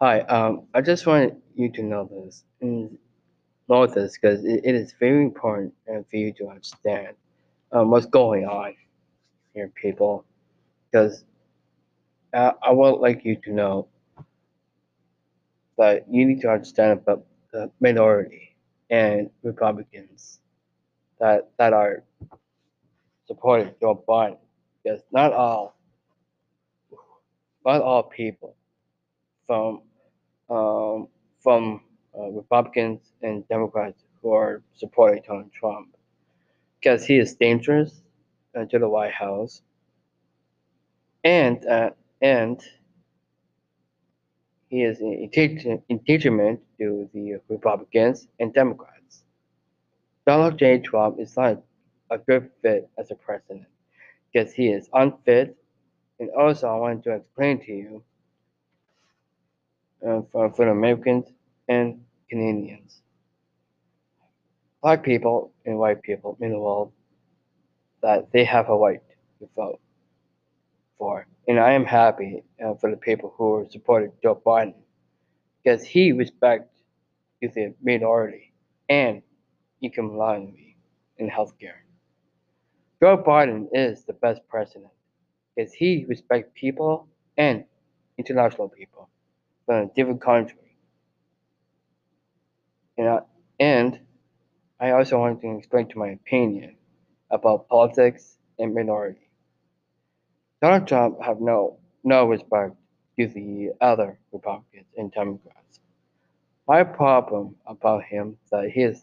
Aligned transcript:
Hi, 0.00 0.20
um, 0.20 0.68
I 0.74 0.80
just 0.80 1.08
want 1.08 1.34
you 1.56 1.72
to 1.72 1.82
know 1.82 2.08
this, 2.08 2.44
know 3.68 3.86
this 3.88 4.16
because 4.16 4.44
it, 4.44 4.60
it 4.62 4.76
is 4.76 4.94
very 5.00 5.24
important 5.24 5.74
uh, 5.90 6.02
for 6.08 6.16
you 6.16 6.32
to 6.34 6.48
understand 6.48 7.16
um, 7.72 7.90
what's 7.90 8.06
going 8.06 8.44
on 8.44 8.76
here, 9.54 9.72
people. 9.74 10.24
Because 10.92 11.24
uh, 12.32 12.52
I 12.62 12.70
would 12.70 13.00
like 13.00 13.24
you 13.24 13.36
to 13.42 13.52
know 13.52 13.88
that 15.78 16.04
you 16.08 16.26
need 16.26 16.42
to 16.42 16.48
understand 16.48 17.00
about 17.00 17.24
the 17.52 17.68
minority 17.80 18.56
and 18.90 19.28
Republicans 19.42 20.38
that 21.18 21.50
that 21.58 21.72
are 21.72 22.04
supporting 23.26 23.74
Joe 23.80 24.04
Biden. 24.08 24.38
Because 24.84 25.00
not 25.10 25.32
all, 25.32 25.76
not 27.66 27.82
all 27.82 28.04
people 28.04 28.54
from 29.48 29.82
um, 30.50 31.08
from 31.40 31.80
uh, 32.18 32.28
Republicans 32.30 33.00
and 33.22 33.46
Democrats 33.48 34.02
who 34.22 34.32
are 34.32 34.62
supporting 34.74 35.22
Donald 35.26 35.52
Trump 35.52 35.88
because 36.80 37.04
he 37.04 37.18
is 37.18 37.34
dangerous 37.34 38.02
uh, 38.56 38.64
to 38.66 38.78
the 38.78 38.88
White 38.88 39.12
House 39.12 39.62
and 41.24 41.64
uh, 41.66 41.90
and 42.22 42.62
he 44.68 44.82
is 44.82 45.00
endangerment 45.00 46.60
to 46.78 47.08
the 47.14 47.40
Republicans 47.48 48.28
and 48.38 48.52
Democrats. 48.52 49.24
Donald 50.26 50.58
J. 50.58 50.78
Trump 50.78 51.18
is 51.18 51.36
not 51.36 51.62
a 52.10 52.18
good 52.18 52.50
fit 52.62 52.88
as 52.98 53.10
a 53.10 53.14
president 53.14 53.66
because 54.32 54.52
he 54.52 54.68
is 54.68 54.88
unfit. 54.92 55.56
And 56.20 56.30
also, 56.30 56.68
I 56.68 56.76
want 56.76 57.04
to 57.04 57.14
explain 57.14 57.60
to 57.64 57.72
you 57.72 58.02
for, 60.00 60.52
the 60.56 60.70
Americans 60.70 61.26
and 61.68 62.00
Canadians, 62.28 63.02
black 64.82 65.02
people 65.02 65.52
and 65.64 65.78
white 65.78 66.02
people 66.02 66.36
in 66.40 66.50
the 66.50 66.58
world, 66.58 66.92
that 68.02 68.30
they 68.32 68.44
have 68.44 68.68
a 68.68 68.76
right 68.76 69.02
to 69.40 69.48
vote 69.56 69.80
for. 70.96 71.26
And 71.46 71.58
I 71.58 71.72
am 71.72 71.84
happy 71.84 72.44
uh, 72.64 72.74
for 72.74 72.90
the 72.90 72.96
people 72.96 73.34
who 73.36 73.66
supported 73.70 74.12
Joe 74.22 74.40
Biden 74.44 74.74
because 75.62 75.84
he 75.84 76.12
respects 76.12 76.76
the 77.40 77.74
minority 77.82 78.52
and 78.88 79.22
rely 79.82 80.36
on 80.36 80.54
in 81.18 81.28
healthcare. 81.28 81.80
Joe 83.00 83.16
Biden 83.16 83.66
is 83.72 84.04
the 84.04 84.12
best 84.12 84.40
president 84.48 84.90
because 85.54 85.72
he 85.72 86.04
respects 86.08 86.50
people 86.54 87.08
and 87.36 87.64
international 88.18 88.68
people 88.68 89.08
from 89.68 89.82
a 89.82 89.86
different 89.94 90.22
country. 90.22 90.56
And 92.96 93.06
I, 93.06 93.18
and 93.60 94.00
I 94.80 94.92
also 94.92 95.18
want 95.18 95.42
to 95.42 95.58
explain 95.58 95.88
to 95.90 95.98
my 95.98 96.08
opinion 96.08 96.76
about 97.30 97.68
politics 97.68 98.38
and 98.58 98.74
minority. 98.74 99.28
Donald 100.62 100.88
Trump 100.88 101.22
have 101.22 101.40
no 101.40 101.78
no 102.02 102.24
respect 102.24 102.76
to 103.18 103.26
the 103.28 103.72
other 103.82 104.18
Republicans 104.32 104.86
and 104.96 105.12
Democrats. 105.12 105.80
My 106.66 106.82
problem 106.82 107.54
about 107.66 108.04
him 108.04 108.38
that 108.50 108.70
he 108.70 108.84
is 108.84 109.02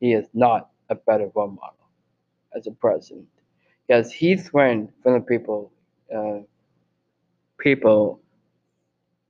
he 0.00 0.14
is 0.14 0.26
not 0.32 0.70
a 0.88 0.94
better 0.94 1.30
role 1.34 1.48
model 1.48 1.86
as 2.56 2.66
a 2.66 2.70
president 2.70 3.28
because 3.86 4.10
he 4.10 4.36
threatened 4.36 4.88
from 5.02 5.12
the 5.12 5.20
people 5.20 5.70
uh, 6.16 6.38
people 7.58 8.22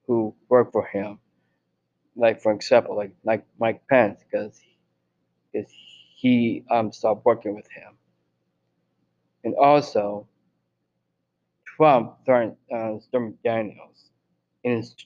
who 0.09 0.35
work 0.51 0.73
for 0.73 0.87
him, 0.87 1.21
like 2.17 2.41
for 2.43 2.53
example, 2.53 2.97
like 2.97 3.13
like 3.25 3.45
Mike 3.61 3.87
Pence, 3.89 4.25
because 4.25 4.61
because 5.53 5.73
he 6.17 6.65
um 6.71 6.93
stopped 6.93 7.25
working 7.27 7.55
with 7.55 7.69
him, 7.71 7.97
and 9.45 9.55
also 9.57 10.29
Trump 11.67 12.17
threatened 12.27 12.57
uh, 12.73 12.99
Stormy 13.01 13.35
Daniels 13.45 14.11
in 14.65 14.79
his 14.79 14.97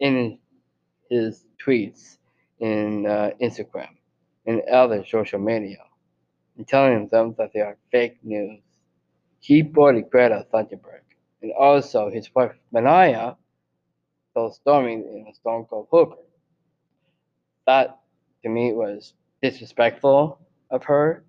in 0.00 0.38
his 1.10 1.44
tweets 1.64 2.18
in 2.60 3.06
uh, 3.06 3.30
Instagram 3.42 3.90
and 4.46 4.62
other 4.72 5.04
social 5.06 5.40
media, 5.40 5.84
and 6.56 6.68
telling 6.68 7.08
them 7.08 7.34
that 7.38 7.52
they 7.54 7.60
are 7.60 7.78
fake 7.92 8.18
news. 8.24 8.60
He 9.40 9.62
bullied 9.62 10.10
Greta 10.10 10.46
Thunberg, 10.52 11.02
and 11.42 11.52
also 11.52 12.10
his 12.10 12.34
wife 12.34 12.56
Melania 12.72 13.36
told 14.38 14.54
Stormy 14.54 14.92
in 14.92 15.26
a 15.28 15.34
Stone 15.34 15.66
Cold 15.68 15.88
Hooker. 15.90 16.22
That 17.66 17.98
to 18.42 18.48
me 18.48 18.72
was 18.72 19.14
disrespectful 19.42 20.38
of 20.70 20.84
her 20.84 21.24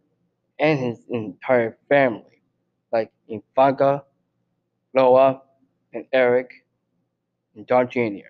and 0.59 0.77
his 0.77 0.99
entire 1.09 1.77
family, 1.89 2.43
like 2.91 3.11
Ivanka, 3.27 4.03
Noah, 4.93 5.41
and 5.91 6.05
Eric, 6.13 6.51
and 7.55 7.65
Don 7.65 7.89
Jr. 7.89 8.29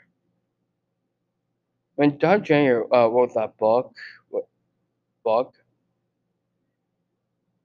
When 1.96 2.18
Don 2.18 2.42
Jr. 2.42 2.84
Uh, 2.94 3.08
wrote 3.08 3.34
that 3.34 3.58
book, 3.58 3.94
book, 5.26 5.56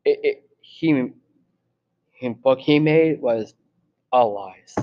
it, 0.04 0.18
it 0.22 0.50
he 0.62 1.12
book 2.42 2.58
he 2.58 2.80
made 2.80 3.20
was 3.20 3.54
all 4.10 4.34
lies. 4.34 4.74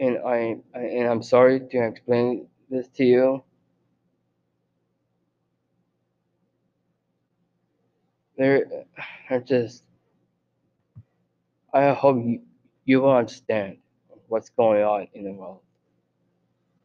And 0.00 0.18
I, 0.26 0.56
I 0.74 0.80
and 0.80 1.08
I'm 1.08 1.22
sorry 1.22 1.60
to 1.60 1.84
explain 1.86 2.48
this 2.70 2.88
to 2.96 3.04
you. 3.04 3.44
There 8.38 8.66
are 9.30 9.40
just 9.40 9.84
I 11.74 11.92
hope 11.94 12.24
you, 12.24 12.42
you 12.86 13.02
will 13.02 13.14
understand 13.16 13.78
what's 14.28 14.50
going 14.50 14.82
on 14.82 15.08
in 15.14 15.24
the 15.24 15.32
world. 15.32 15.60